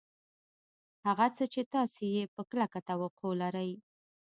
[1.05, 3.71] هغه څه چې تاسې یې په کلکه توقع لرئ